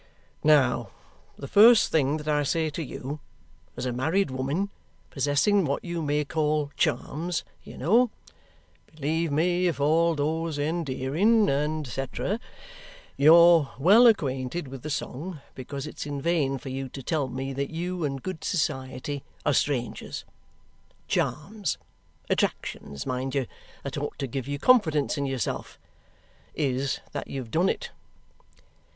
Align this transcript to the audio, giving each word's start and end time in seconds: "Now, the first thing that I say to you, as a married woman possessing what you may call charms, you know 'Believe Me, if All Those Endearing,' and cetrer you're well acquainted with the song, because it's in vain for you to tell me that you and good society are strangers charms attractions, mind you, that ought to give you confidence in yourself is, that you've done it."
"Now, 0.43 0.89
the 1.37 1.47
first 1.47 1.91
thing 1.91 2.17
that 2.17 2.27
I 2.27 2.41
say 2.41 2.71
to 2.71 2.81
you, 2.83 3.19
as 3.77 3.85
a 3.85 3.93
married 3.93 4.31
woman 4.31 4.71
possessing 5.11 5.63
what 5.63 5.83
you 5.85 6.01
may 6.01 6.25
call 6.25 6.71
charms, 6.75 7.43
you 7.61 7.77
know 7.77 8.09
'Believe 8.95 9.31
Me, 9.31 9.67
if 9.67 9.79
All 9.79 10.15
Those 10.15 10.57
Endearing,' 10.57 11.51
and 11.51 11.85
cetrer 11.85 12.39
you're 13.15 13.69
well 13.77 14.07
acquainted 14.07 14.69
with 14.69 14.81
the 14.81 14.89
song, 14.89 15.39
because 15.53 15.85
it's 15.85 16.07
in 16.07 16.19
vain 16.19 16.57
for 16.57 16.69
you 16.69 16.89
to 16.89 17.03
tell 17.03 17.27
me 17.27 17.53
that 17.53 17.69
you 17.69 18.03
and 18.03 18.23
good 18.23 18.43
society 18.43 19.23
are 19.45 19.53
strangers 19.53 20.25
charms 21.07 21.77
attractions, 22.27 23.05
mind 23.05 23.35
you, 23.35 23.45
that 23.83 23.99
ought 23.99 24.17
to 24.17 24.25
give 24.25 24.47
you 24.47 24.57
confidence 24.57 25.15
in 25.15 25.27
yourself 25.27 25.77
is, 26.55 27.01
that 27.11 27.27
you've 27.27 27.51
done 27.51 27.69
it." 27.69 27.91